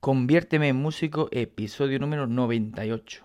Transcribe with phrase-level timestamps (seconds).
[0.00, 3.22] Conviérteme en músico, episodio número 98.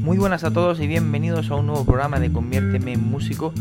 [0.00, 3.52] Muy buenas a todos y bienvenidos a un nuevo programa de Conviérteme en Músico,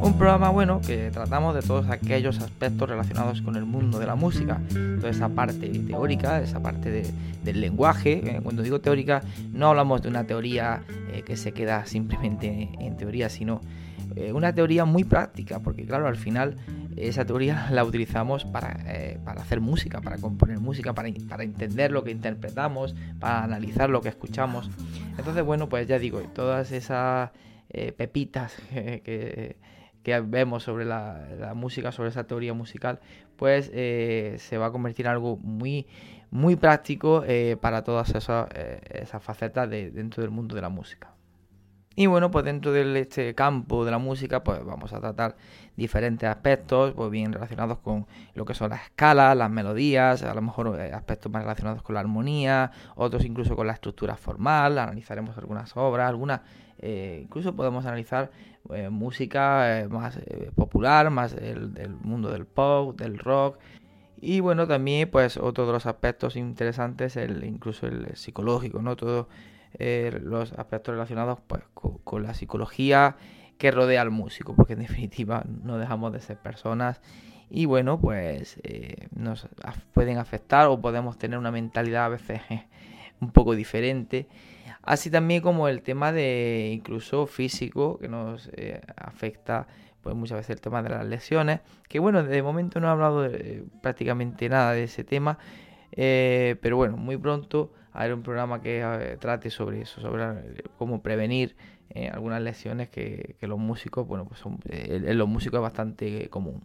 [0.00, 4.14] un programa bueno que tratamos de todos aquellos aspectos relacionados con el mundo de la
[4.14, 4.60] música,
[5.00, 8.38] toda esa parte teórica, esa parte del lenguaje.
[8.44, 9.22] Cuando digo teórica
[9.52, 13.60] no hablamos de una teoría eh, que se queda simplemente en teoría, sino
[14.16, 16.56] eh, una teoría muy práctica, porque claro, al final
[16.96, 22.02] esa teoría la utilizamos eh, para, hacer música, para componer música, para, para, entender lo
[22.04, 24.70] que interpretamos, para analizar lo que escuchamos.
[25.16, 27.30] Entonces, bueno, pues ya digo, todas esas
[27.70, 29.56] eh, pepitas que,
[30.24, 32.98] vemos sobre la, música, sobre esa teoría musical,
[33.36, 35.86] pues se va a convertir en algo muy,
[36.30, 37.22] muy práctico
[37.60, 38.48] para todas esas,
[38.90, 41.12] esas facetas de, dentro del mundo de la música.
[42.00, 45.36] Y bueno, pues dentro de este campo de la música, pues vamos a tratar
[45.76, 50.40] diferentes aspectos, pues bien relacionados con lo que son las escalas, las melodías, a lo
[50.40, 55.36] mejor eh, aspectos más relacionados con la armonía, otros incluso con la estructura formal, analizaremos
[55.36, 56.40] algunas obras, algunas,
[56.78, 58.30] eh, incluso podemos analizar
[58.72, 60.18] eh, música más
[60.54, 63.58] popular, más del mundo del pop, del rock,
[64.22, 68.96] y bueno, también pues otro de los aspectos interesantes, el, incluso el psicológico, ¿no?
[68.96, 69.28] Todo
[69.78, 73.16] eh, los aspectos relacionados pues, con, la psicología
[73.58, 77.00] que rodea al músico, porque en definitiva no dejamos de ser personas
[77.48, 79.48] y bueno, pues eh, nos
[79.92, 82.40] pueden afectar o podemos tener una mentalidad a veces
[83.20, 84.28] un poco diferente.
[84.82, 89.66] Así también como el tema de incluso físico que nos eh, afecta
[90.00, 93.28] pues muchas veces el tema de las lesiones, que bueno, de momento no he hablado
[93.82, 95.38] prácticamente nada de ese tema,
[95.94, 101.02] pero bueno, muy pronto haber un programa que eh, trate sobre eso, sobre eh, cómo
[101.02, 101.56] prevenir
[101.90, 106.62] eh, algunas lesiones que, los músicos, bueno, pues en los músicos es bastante común.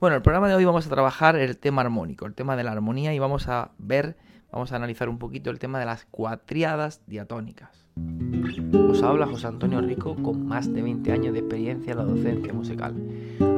[0.00, 2.72] Bueno, el programa de hoy vamos a trabajar el tema armónico, el tema de la
[2.72, 4.16] armonía y vamos a ver,
[4.50, 7.88] vamos a analizar un poquito el tema de las cuatriadas diatónicas.
[8.90, 12.52] Os habla José Antonio Rico con más de 20 años de experiencia en la docencia
[12.52, 12.94] musical.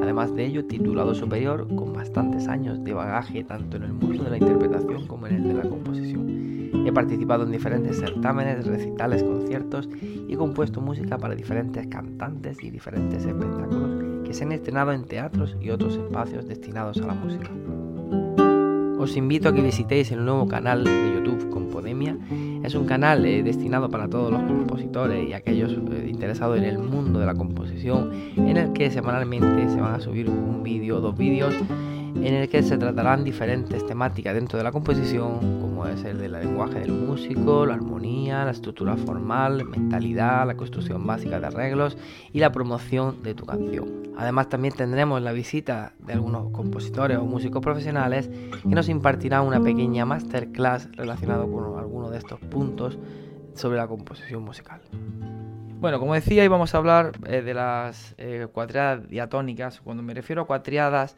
[0.05, 4.31] Además de ello, titulado superior con bastantes años de bagaje tanto en el mundo de
[4.33, 6.87] la interpretación como en el de la composición.
[6.87, 9.89] He participado en diferentes certámenes, recitales, conciertos
[10.29, 15.05] y he compuesto música para diferentes cantantes y diferentes espectáculos que se han estrenado en
[15.05, 17.51] teatros y otros espacios destinados a la música.
[18.99, 22.19] Os invito a que visitéis el nuevo canal de YouTube Compodemia.
[22.65, 26.79] Es un canal eh, destinado para todos los compositores y aquellos eh, interesados en el
[26.79, 31.15] mundo de la composición, en el que semanalmente se van a subir un vídeo dos
[31.15, 31.55] vídeos
[32.17, 36.33] en el que se tratarán diferentes temáticas dentro de la composición, como es el del
[36.33, 41.97] lenguaje del músico, la armonía, la estructura formal, mentalidad, la construcción básica de arreglos
[42.33, 44.05] y la promoción de tu canción.
[44.17, 48.31] Además también tendremos la visita de algunos compositores o músicos profesionales
[48.63, 52.99] que nos impartirán una pequeña masterclass relacionado con algunos de estos puntos
[53.55, 54.81] sobre la composición musical.
[55.81, 59.81] Bueno, como decía, íbamos a hablar eh, de las eh, cuatriadas diatónicas.
[59.81, 61.17] Cuando me refiero a cuatriadas,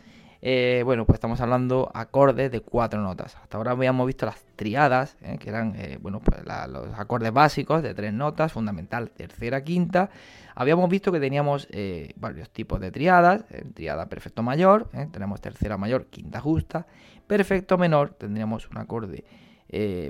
[0.49, 3.35] eh, bueno, pues estamos hablando acordes de cuatro notas.
[3.35, 7.83] Hasta ahora habíamos visto las triadas, eh, que eran eh, bueno, pues los acordes básicos
[7.83, 10.09] de tres notas, fundamental, tercera, quinta.
[10.55, 11.67] Habíamos visto que teníamos
[12.15, 13.45] varios tipos de triadas.
[13.75, 16.87] triada perfecto mayor, tenemos tercera mayor, quinta justa.
[17.27, 19.25] Perfecto menor, tendríamos un acorde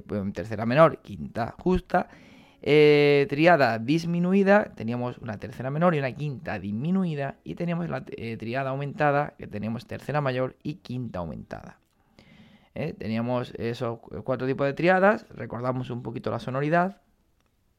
[0.06, 2.10] pues, tercera menor, quinta justa.
[2.68, 7.36] Eh, triada disminuida, teníamos una tercera menor y una quinta disminuida.
[7.44, 11.78] Y teníamos la eh, triada aumentada, que teníamos tercera mayor y quinta aumentada.
[12.74, 15.28] Eh, teníamos esos cuatro tipos de triadas.
[15.28, 17.02] Recordamos un poquito la sonoridad.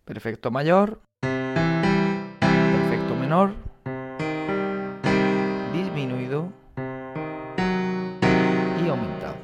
[0.06, 1.02] Perfecto mayor.
[2.40, 3.56] Perfecto menor.
[5.74, 6.54] Disminuido.
[8.82, 9.36] Y aumentado.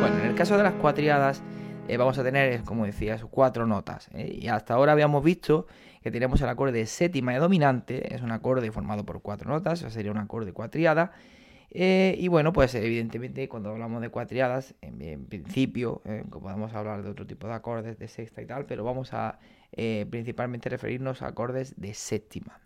[0.00, 1.42] Bueno, en el caso de las cuatriadas
[1.86, 4.08] eh, vamos a tener, como decía, cuatro notas.
[4.14, 4.38] ¿eh?
[4.40, 5.66] Y hasta ahora habíamos visto
[6.02, 9.82] que tenemos el acorde de séptima y dominante, es un acorde formado por cuatro notas,
[9.82, 11.12] o sería un acorde cuatriada.
[11.70, 17.26] Eh, y bueno, pues evidentemente cuando hablamos de cuatriadas, en, principio, podemos hablar de otro
[17.26, 19.38] tipo de acordes, de sexta y tal, pero vamos a
[20.10, 22.63] principalmente referirnos a acordes de séptima.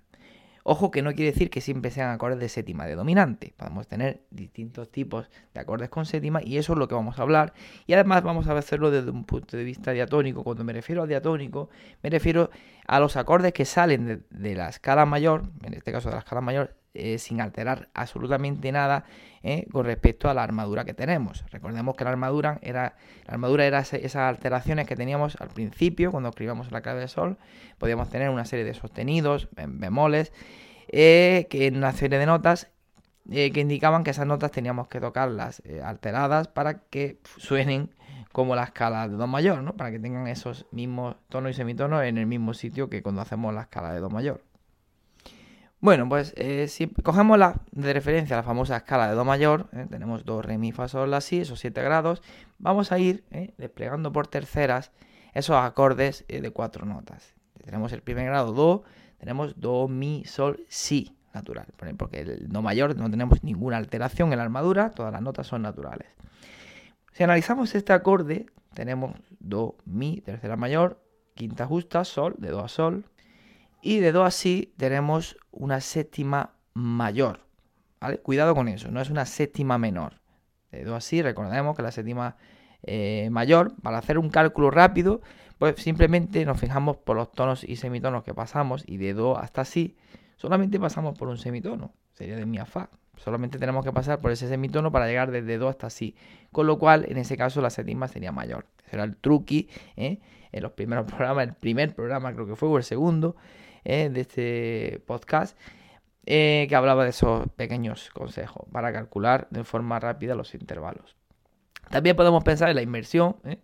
[0.71, 3.55] Ojo que no quiere decir que siempre sean acordes de séptima de dominante.
[3.57, 7.23] Podemos tener distintos tipos de acordes con séptima y eso es lo que vamos a
[7.23, 7.55] hablar.
[7.87, 10.45] Y además vamos a hacerlo desde un punto de vista diatónico.
[10.45, 11.71] Cuando me refiero a diatónico,
[12.03, 12.51] me refiero
[12.87, 16.43] a los acordes que salen de la escala mayor, en este caso de la escala
[16.43, 19.05] mayor, eh, sin alterar absolutamente nada
[19.43, 21.45] eh, con respecto a la armadura que tenemos.
[21.51, 22.97] Recordemos que la armadura era,
[23.27, 27.37] la armadura era esas alteraciones que teníamos al principio cuando escribíamos la clave de sol.
[27.79, 30.33] Podíamos tener una serie de sostenidos, bemoles,
[30.89, 32.69] eh, que en una serie de notas
[33.31, 37.91] que indicaban que esas notas teníamos que tocarlas alteradas para que suenen
[38.33, 39.77] como la escala de Do mayor, ¿no?
[39.77, 43.53] Para que tengan esos mismos tonos y semitonos en el mismo sitio que cuando hacemos
[43.53, 44.48] la escala de Do mayor.
[45.81, 49.87] Bueno, pues eh, si cogemos la, de referencia la famosa escala de Do mayor, eh,
[49.89, 52.21] tenemos Do, Re, Mi, Fa, Sol, La, Si, esos 7 grados,
[52.59, 54.91] vamos a ir eh, desplegando por terceras
[55.35, 57.35] esos acordes de cuatro notas.
[57.65, 58.83] Tenemos el primer grado Do,
[59.19, 61.67] tenemos Do, Mi, Sol, Si, natural,
[61.97, 65.63] porque el Do mayor no tenemos ninguna alteración en la armadura, todas las notas son
[65.63, 66.09] naturales.
[67.13, 71.01] Si analizamos este acorde, tenemos Do, Mi, tercera mayor,
[71.35, 73.05] quinta justa, Sol, de Do a Sol,
[73.83, 77.41] y de Do a Si tenemos una séptima mayor.
[78.01, 78.19] ¿vale?
[78.19, 80.21] Cuidado con eso, no es una séptima menor.
[80.71, 82.37] De Do a Si, recordemos que la séptima
[82.83, 85.21] eh, mayor, para hacer un cálculo rápido,
[85.59, 89.65] pues simplemente nos fijamos por los tonos y semitonos que pasamos y de Do hasta
[89.65, 89.97] Si,
[90.37, 92.91] solamente pasamos por un semitono, sería de Mi a Fa.
[93.17, 96.15] Solamente tenemos que pasar por ese semitono para llegar desde Do hasta Si.
[96.53, 98.67] Con lo cual, en ese caso, la séptima sería mayor.
[98.89, 100.21] Será el truqui ¿eh?
[100.53, 103.35] en los primeros programas, el primer programa creo que fue, o el segundo,
[103.91, 105.59] eh, de este podcast,
[106.27, 111.17] eh, que hablaba de esos pequeños consejos para calcular de forma rápida los intervalos.
[111.89, 113.63] También podemos pensar en la inversión ¿eh?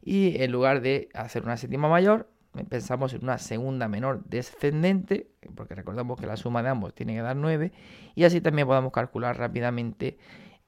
[0.00, 2.30] y en lugar de hacer una séptima mayor,
[2.70, 7.20] pensamos en una segunda menor descendente, porque recordamos que la suma de ambos tiene que
[7.20, 7.70] dar 9,
[8.14, 10.16] y así también podemos calcular rápidamente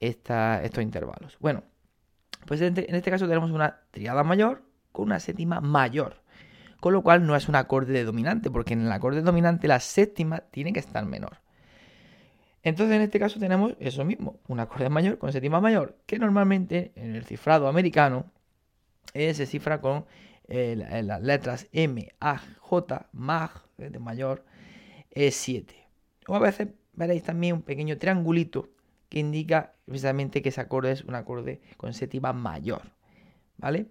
[0.00, 1.38] estos intervalos.
[1.40, 1.62] Bueno,
[2.44, 6.27] pues en este, en este caso tenemos una triada mayor con una séptima mayor
[6.80, 9.80] con lo cual no es un acorde de dominante, porque en el acorde dominante la
[9.80, 11.38] séptima tiene que estar menor.
[12.62, 16.92] Entonces en este caso tenemos eso mismo, un acorde mayor con séptima mayor, que normalmente
[16.96, 18.26] en el cifrado americano
[19.14, 20.04] se cifra con
[20.48, 24.44] eh, eh, las letras M, A, J, MAG, de mayor,
[25.10, 25.74] e 7.
[26.26, 28.68] O a veces veréis también un pequeño triangulito
[29.08, 32.82] que indica precisamente que ese acorde es un acorde con séptima mayor.
[33.56, 33.86] ¿Vale?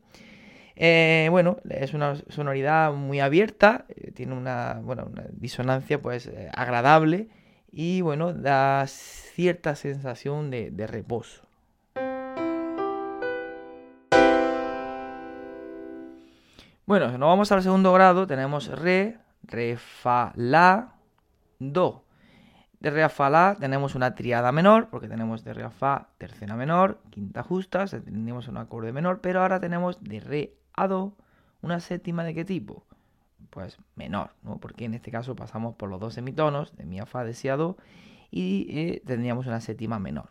[0.80, 4.80] Eh, bueno, es una sonoridad muy abierta, eh, tiene una,
[5.32, 7.30] disonancia pues eh, agradable
[7.72, 11.42] y bueno, da cierta sensación de, reposo.
[16.86, 20.94] Bueno, si nos vamos al segundo grado, tenemos Re, Re, Fa, La,
[21.58, 22.04] Do.
[22.80, 26.10] De Re a Fa, La tenemos una triada menor, porque tenemos de Re a Fa,
[26.20, 31.18] tercera menor, quinta justa, tenemos un acorde menor, pero ahora tenemos de Re a Do,
[31.62, 32.86] una séptima de qué tipo?
[33.50, 34.60] Pues menor, ¿no?
[34.60, 37.50] Porque en este caso pasamos por los dos semitonos de Mi a Fa de Si
[37.50, 37.78] a Do
[38.32, 40.30] y eh, tendríamos una séptima menor.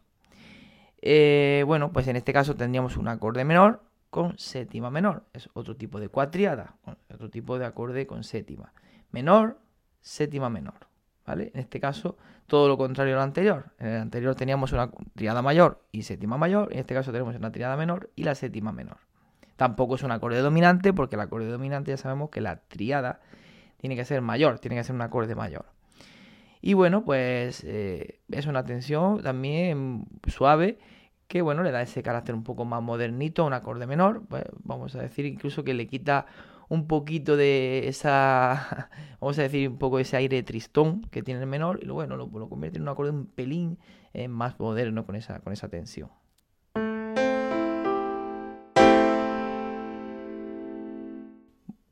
[1.02, 5.24] Eh, bueno, pues en este caso tendríamos un acorde menor con séptima menor.
[5.32, 6.76] Es otro tipo de cuatriada,
[7.12, 8.72] otro tipo de acorde con séptima.
[9.10, 9.58] Menor,
[10.00, 10.86] séptima menor.
[11.26, 11.50] ¿Vale?
[11.54, 12.16] En este caso,
[12.46, 13.72] todo lo contrario a lo anterior.
[13.80, 16.72] En el anterior teníamos una triada mayor y séptima mayor.
[16.72, 18.98] En este caso tenemos una triada menor y la séptima menor.
[19.56, 23.20] Tampoco es un acorde dominante, porque el acorde dominante ya sabemos que la triada
[23.78, 25.66] tiene que ser mayor, tiene que ser un acorde mayor.
[26.60, 30.78] Y bueno, pues eh, es una tensión también suave
[31.28, 34.22] que bueno, le da ese carácter un poco más modernito a un acorde menor.
[34.28, 36.26] Pues, vamos a decir incluso que le quita
[36.68, 41.46] un poquito de esa, vamos a decir, un poco ese aire tristón que tiene el
[41.46, 43.78] menor y bueno, lo, lo convierte en un acorde un pelín
[44.12, 46.10] eh, más moderno con esa, con esa tensión.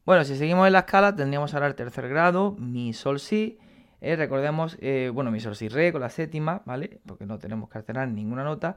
[0.06, 3.58] Bueno, si seguimos en la escala, tendríamos ahora el tercer grado, mi, sol, si.
[4.02, 7.00] Eh, recordemos, eh, bueno, mi, sol, si, re con la séptima, ¿vale?
[7.06, 8.76] Porque no tenemos que alternar ninguna nota.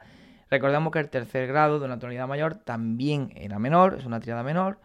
[0.50, 4.42] Recordemos que el tercer grado de una tonalidad mayor también era menor, es una triada
[4.42, 4.80] menor.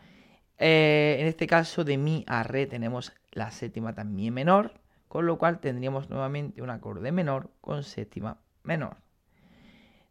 [0.59, 5.39] Eh, en este caso, de mi a re tenemos la séptima también menor, con lo
[5.39, 8.97] cual tendríamos nuevamente un acorde menor con séptima menor.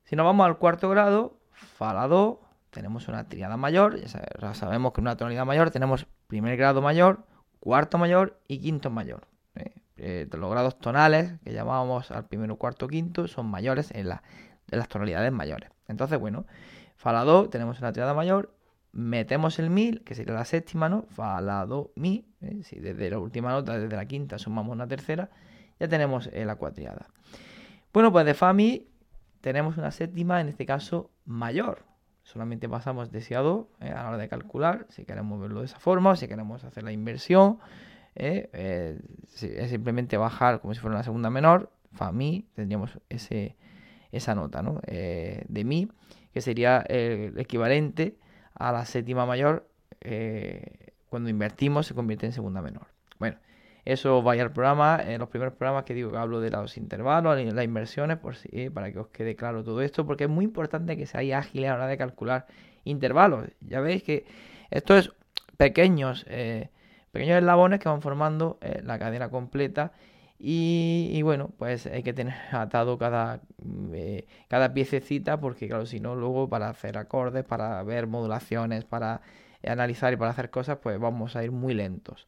[0.05, 4.93] Si nos vamos al cuarto grado, fa, la, do, tenemos una triada mayor, ya sabemos
[4.93, 7.25] que en una tonalidad mayor tenemos primer grado mayor,
[7.59, 9.27] cuarto mayor y quinto mayor.
[9.55, 9.73] ¿eh?
[9.97, 15.29] Eh, los grados tonales que llamábamos al primero, cuarto, quinto son mayores en, las tonalidades
[15.33, 15.71] mayores.
[15.89, 16.45] Entonces, bueno,
[16.95, 18.55] fa, la, do, tenemos una triada mayor,
[18.93, 21.01] metemos el mi, que sería la séptima, ¿no?
[21.09, 22.23] Fa, la, do, mi.
[22.39, 22.61] ¿eh?
[22.63, 25.31] Si desde la última nota, desde la quinta, sumamos una tercera,
[25.81, 27.07] ya tenemos la cuatriada.
[27.91, 28.87] Bueno, pues de fa, mi
[29.41, 31.90] tenemos una séptima, en este caso, mayor
[32.23, 35.59] solamente pasamos de si a do eh, a la hora de calcular, si queremos verlo
[35.59, 37.59] de esa forma, si queremos hacer la inversión,
[38.15, 38.99] eh, eh,
[39.41, 43.57] es simplemente bajar como si fuera una segunda menor, fa mi, tendríamos ese,
[44.11, 44.81] esa nota ¿no?
[44.85, 45.89] de mi,
[46.33, 48.17] que sería el equivalente
[48.53, 49.67] a la séptima mayor,
[51.09, 52.87] cuando invertimos se convierte en segunda menor.
[53.19, 53.37] Bueno,
[53.85, 57.41] eso vaya al programa, en los primeros programas que digo que hablo de los intervalos,
[57.41, 60.95] las inversiones, por si, para que os quede claro todo esto, porque es muy importante
[60.97, 62.45] que seáis ágiles a la hora de calcular
[62.83, 63.49] intervalos.
[63.61, 64.25] Ya veis que
[64.69, 65.11] esto es
[65.57, 66.69] pequeños, eh,
[67.11, 69.93] pequeños eslabones que van formando eh, la cadena completa
[70.43, 73.41] y, bueno, pues hay que tener atado cada,
[73.93, 79.21] eh, cada piececita porque claro, si no, luego para hacer acordes, para ver modulaciones, para
[79.65, 82.27] analizar y para hacer cosas, pues vamos a ir muy lentos.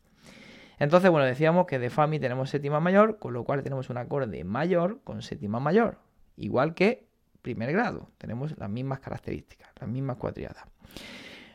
[0.80, 3.98] Entonces, bueno, decíamos que de Fa mi tenemos séptima mayor, con lo cual tenemos un
[3.98, 6.00] acorde mayor con séptima mayor,
[6.36, 7.08] igual que
[7.42, 10.64] primer grado, tenemos las mismas características, las mismas cuatriadas.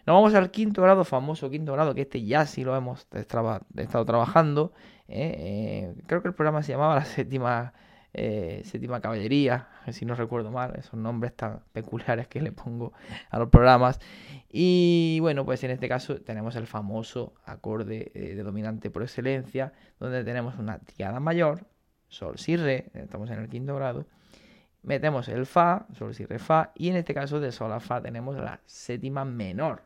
[0.06, 4.04] Nos vamos al quinto grado, famoso quinto grado, que este ya sí lo hemos estado
[4.06, 4.72] trabajando.
[5.08, 5.94] ¿eh?
[5.96, 7.74] Eh, creo que el programa se llamaba la séptima,
[8.20, 12.92] eh, séptima caballería, si no recuerdo mal, esos nombres tan peculiares que le pongo
[13.30, 14.00] a los programas.
[14.50, 20.24] Y bueno, pues en este caso tenemos el famoso acorde de dominante por excelencia, donde
[20.24, 21.66] tenemos una triada mayor,
[22.08, 24.06] sol, si, re, estamos en el quinto grado.
[24.82, 28.00] Metemos el fa, sol, si, re, fa, y en este caso de sol a fa
[28.02, 29.82] tenemos la séptima menor.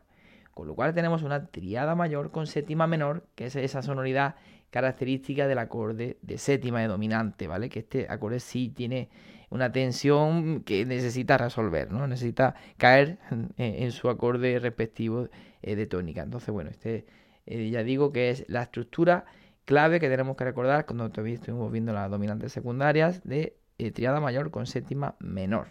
[0.53, 4.35] Con lo cual tenemos una triada mayor con séptima menor, que es esa sonoridad
[4.69, 7.69] característica del acorde de séptima de dominante, ¿vale?
[7.69, 9.09] Que este acorde sí tiene
[9.49, 12.07] una tensión que necesita resolver, ¿no?
[12.07, 13.19] Necesita caer
[13.57, 15.29] en, su acorde respectivo
[15.61, 16.23] eh, de tónica.
[16.23, 17.05] Entonces, bueno, este
[17.45, 19.25] eh, ya digo que es la estructura
[19.65, 24.49] clave que tenemos que recordar cuando estuvimos viendo las dominantes secundarias de eh, triada mayor
[24.49, 25.67] con séptima menor.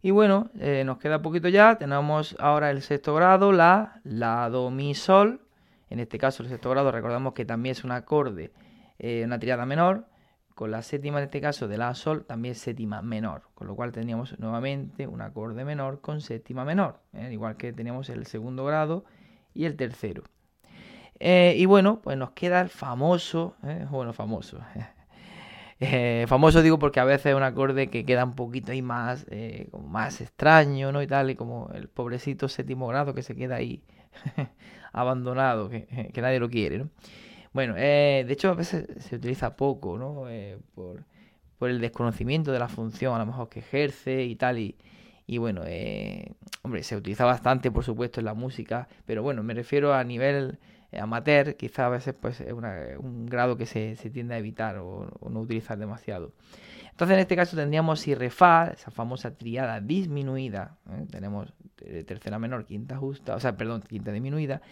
[0.00, 1.76] Y bueno, eh, nos queda poquito ya.
[1.76, 5.40] Tenemos ahora el sexto grado, la, la, do, mi, sol.
[5.90, 8.52] En este caso, el sexto grado, recordamos que también es un acorde,
[8.98, 10.06] eh, una triada menor.
[10.54, 13.42] Con la séptima, en este caso, de la, sol, también séptima menor.
[13.54, 17.00] Con lo cual tendríamos nuevamente un acorde menor con séptima menor.
[17.12, 17.30] ¿eh?
[17.32, 19.04] Igual que teníamos el segundo grado
[19.54, 20.24] y el tercero.
[21.20, 23.56] y bueno, pues nos queda el famoso,
[23.90, 24.60] bueno, famoso,
[25.80, 29.26] eh, famoso digo porque a veces es un acorde que queda un poquito ahí más,
[29.30, 31.02] eh, más extraño, ¿no?
[31.02, 33.82] Y tal, y como el pobrecito séptimo grado que se queda ahí
[34.92, 36.90] abandonado, que, nadie lo quiere, ¿no?
[37.52, 40.24] Bueno, eh, de hecho a veces se utiliza poco, ¿no?
[40.74, 41.04] por,
[41.58, 44.76] por, el desconocimiento de la función a lo mejor que ejerce y tal, y,
[45.26, 45.62] y bueno,
[46.62, 50.58] hombre, se utiliza bastante, por supuesto, en la música, pero bueno, me refiero a nivel
[50.58, 55.06] eh, amateur, quizá a veces pues es un grado que se, tiende a evitar o,
[55.28, 56.32] no utilizar demasiado.
[56.90, 61.06] Entonces en este caso tendríamos si re fa, esa famosa triada disminuida, ¿eh?
[61.10, 61.52] tenemos
[62.06, 64.62] tercera menor, quinta justa, o sea, perdón, quinta disminuida,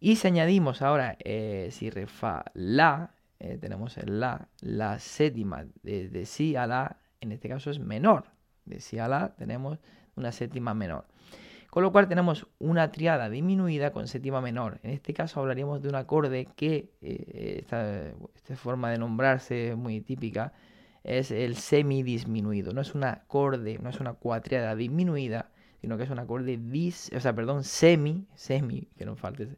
[0.00, 3.14] y si añadimos ahora eh, si re fa la,
[3.60, 8.24] tenemos el la, la séptima de, de si a la, en este caso es menor,
[8.64, 9.78] de si a la tenemos
[10.16, 11.06] una séptima menor.
[11.70, 14.80] Con lo cual tenemos una triada disminuida con séptima menor.
[14.82, 20.54] En este caso hablaríamos de un acorde que, eh, esta, forma de nombrarse muy típica,
[21.04, 22.72] es el semidisminuido.
[22.72, 25.50] No es un acorde, no es una cuatriada disminuida,
[25.82, 29.48] sino que es un acorde dis, o sea, perdón, semi, semi, que no falte,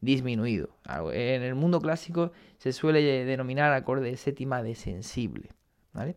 [0.00, 0.70] disminuido.
[1.12, 5.50] En el mundo clásico se suele denominar acorde de séptima de sensible.
[5.92, 6.16] ¿vale?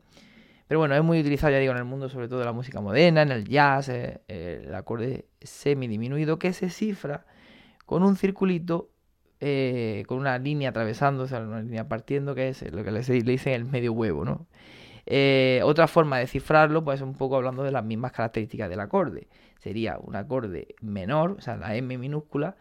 [0.72, 2.80] Pero bueno, es muy utilizado, ya digo, en el mundo, sobre todo de la música
[2.80, 7.26] moderna, en el jazz, eh, el acorde semidiminuido que se cifra
[7.86, 8.90] con un circulito,
[9.42, 13.02] eh, con una línea atravesando, o sea, una línea partiendo, que es lo que le,
[13.02, 14.48] dicen el medio huevo, ¿no?
[15.06, 19.28] Eh, otra forma de cifrarlo, pues un poco hablando de las mismas características del acorde.
[19.60, 22.56] Sería un acorde menor, o sea, la M minúscula,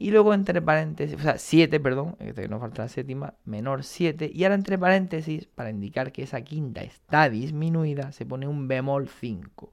[0.00, 4.30] y luego entre paréntesis, o sea, 7, perdón, que nos falta la séptima, menor 7.
[4.32, 9.10] Y ahora entre paréntesis, para indicar que esa quinta está disminuida, se pone un bemol
[9.10, 9.70] 5.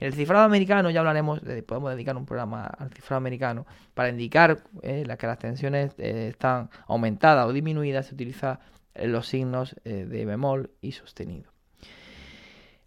[0.00, 4.58] En el cifrado americano ya hablaremos, podemos dedicar un programa al cifrado americano, para indicar
[4.82, 8.58] eh, que las tensiones eh, están aumentadas o disminuidas, se utiliza
[8.94, 11.52] eh, los signos de bemol y sostenido.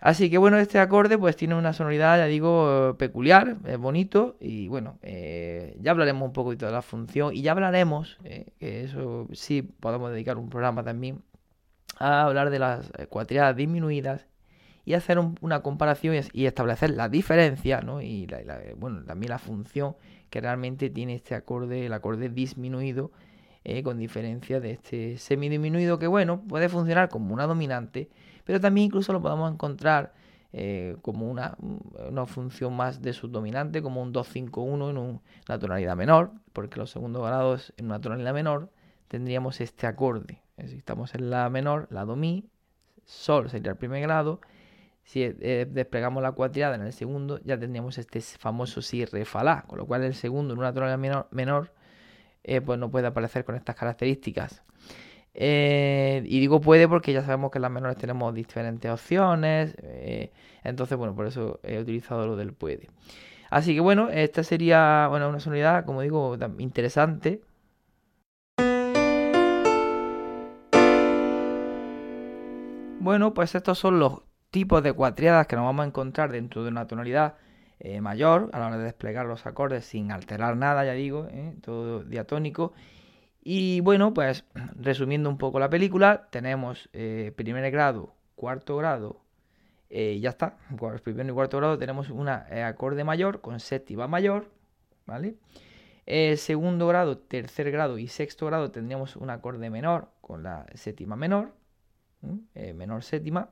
[0.04, 4.68] Así que bueno, este acorde pues tiene una sonoridad, ya digo, peculiar, es bonito y
[4.68, 9.30] bueno, eh, ya hablaremos un poquito de la función y ya hablaremos, eh, que eso
[9.32, 11.24] sí podemos dedicar un programa también,
[12.00, 14.28] a hablar de las cuatriadas disminuidas
[14.84, 18.02] y hacer una comparación y, establecer la diferencia, ¿no?
[18.02, 18.28] Y
[18.76, 19.96] bueno, también la función
[20.30, 23.14] que realmente tiene este acorde, el acorde disminuido,
[23.64, 28.10] eh, con diferencia de este semidisminuido que bueno, puede funcionar como una dominante,
[28.44, 30.14] pero también incluso lo podemos encontrar
[30.56, 36.32] eh, como una, una, función más de subdominante, como un 2-5-1 en una tonalidad menor,
[36.54, 38.70] porque los segundos grados en una tonalidad menor
[39.08, 40.42] tendríamos este acorde.
[40.66, 42.46] Si estamos en la menor, la do mi,
[43.06, 44.42] sol sería el primer grado,
[45.04, 49.64] Si eh, desplegamos la cuatriada en el segundo, ya tendríamos este famoso si, re, fa,
[49.64, 51.74] con lo cual el segundo en una tonalidad menor,
[52.44, 54.64] eh, pues no puede aparecer con estas características.
[55.36, 59.76] Eh, y digo puede porque ya sabemos que en las menores tenemos diferentes opciones.
[60.64, 62.90] entonces, bueno, por eso he utilizado lo del puede.
[63.50, 67.42] Así que bueno, esta sería bueno, una sonoridad, como digo, interesante.
[73.04, 76.70] Bueno, pues estos son los tipos de cuatriadas que nos vamos a encontrar dentro de
[76.70, 77.36] una tonalidad
[77.80, 81.54] eh, mayor a la hora de desplegar los acordes sin alterar nada, ya digo, eh,
[81.62, 82.72] todo diatónico.
[83.44, 84.46] Y bueno, pues
[84.80, 89.22] resumiendo un poco la película, tenemos eh, primer grado, cuarto grado,
[89.90, 90.58] y ya está,
[91.04, 94.50] primer y cuarto grado tenemos un acorde mayor con séptima mayor,
[95.06, 95.36] ¿vale?
[96.36, 101.54] segundo grado, tercer grado y sexto grado tendríamos un acorde menor con la séptima menor,
[102.56, 103.52] menor séptima.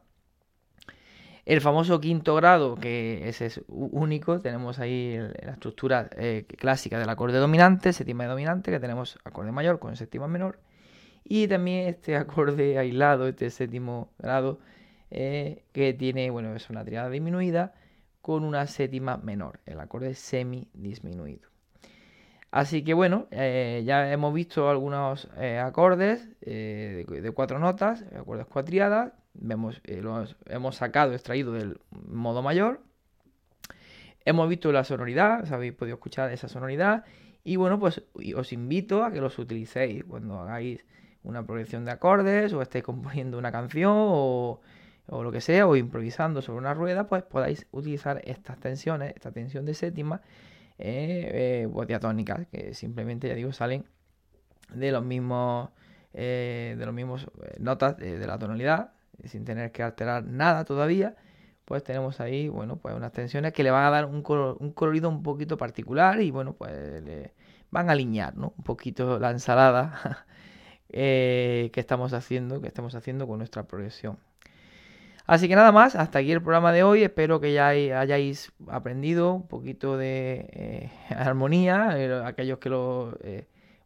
[1.45, 7.09] El famoso quinto grado, que ese es único, tenemos ahí la estructura eh, clásica del
[7.09, 10.59] acorde dominante, séptima dominante, que tenemos acorde mayor con séptima menor.
[11.23, 14.59] Y también este acorde aislado, este séptimo grado,
[15.09, 17.73] eh, que tiene, bueno, es una triada disminuida
[18.21, 21.49] con una séptima menor, el acorde semi disminuido.
[22.51, 25.27] Así que bueno, eh, ya hemos visto algunos
[25.63, 30.03] acordes de, cuatro notas, acordes cuatriadas, vemos, eh,
[30.47, 32.81] hemos sacado, extraído del modo mayor.
[34.23, 37.05] Hemos visto la sonoridad, habéis podido escuchar esa sonoridad.
[37.43, 38.03] Y bueno, pues
[38.35, 40.85] os invito a que los utilicéis cuando hagáis
[41.23, 44.61] una progresión de acordes o estéis componiendo una canción o,
[45.07, 49.65] lo que sea, o improvisando sobre una rueda, pues podáis utilizar estas tensiones, esta tensión
[49.65, 50.21] de séptima
[50.77, 53.85] eh, eh diatónicas, que simplemente, ya digo, salen
[54.73, 55.69] de los mismos,
[56.13, 57.27] eh, de los mismos
[57.59, 58.93] notas de la tonalidad
[59.27, 61.15] sin tener que alterar nada todavía,
[61.65, 65.23] pues tenemos ahí, bueno, pues unas tensiones que le van a dar un, colorido un
[65.23, 67.33] poquito particular y bueno, pues le
[67.69, 68.53] van a alinear, ¿no?
[68.57, 70.25] Un poquito la ensalada
[70.89, 74.17] eh, que estamos haciendo, que estamos haciendo con nuestra progresión.
[75.27, 77.03] Así que nada más, hasta aquí el programa de hoy.
[77.03, 83.17] Espero que ya hayáis aprendido un poquito de eh, armonía, eh, aquellos que lo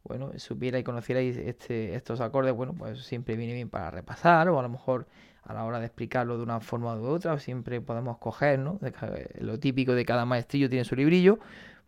[0.07, 4.59] bueno, supiera y conocierais este, estos acordes, bueno, pues siempre viene bien para repasar o
[4.59, 5.07] a lo mejor
[5.43, 8.79] a la hora de explicarlo de una forma u otra, siempre podemos coger, ¿no?
[9.39, 11.39] lo típico de cada maestrillo tiene su librillo,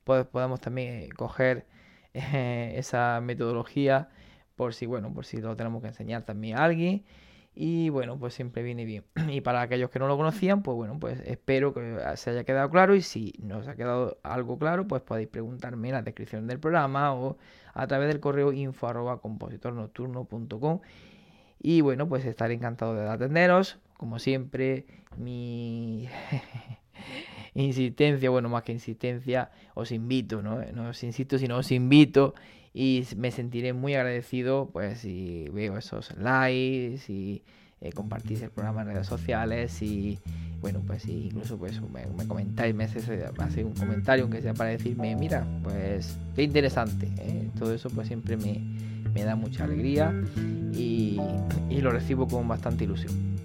[0.04, 1.66] pues podemos también coger
[2.14, 4.10] eh, esa metodología
[4.56, 7.04] por si, bueno, por si lo tenemos que enseñar también a alguien
[7.60, 9.04] y bueno, pues siempre viene bien.
[9.30, 12.70] Y para aquellos que no lo conocían, pues bueno, pues espero que se haya quedado
[12.70, 16.60] claro y si no ha quedado algo claro, pues podéis preguntarme en la descripción del
[16.60, 17.38] programa o
[17.74, 20.82] a través del correo info arroba compositornocturno.com
[21.60, 23.80] y bueno, pues estaré encantado de atenderos.
[23.98, 24.86] Como siempre,
[25.18, 26.08] mi
[27.54, 30.64] insistencia, bueno, más que insistencia, os invito, ¿no?
[30.74, 32.34] No os insisto, sino os invito
[32.78, 37.42] y me sentiré muy agradecido pues si veo esos likes y
[37.82, 40.20] eh, compartís el programa en redes sociales y
[40.62, 45.44] bueno pues incluso pues me, comentáis me hace un comentario aunque sea para decirme mira
[45.64, 47.50] pues qué interesante ¿eh?
[47.58, 50.14] todo eso pues siempre me, da mucha alegría
[50.72, 51.20] y,
[51.72, 53.37] y lo recibo con bastante ilusión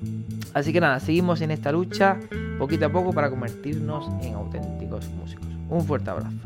[0.55, 2.19] así que nada seguimos en esta lucha
[2.59, 5.47] poquito a poco para convertirnos en auténticos músicos.
[5.69, 6.37] Un fuerte abrazo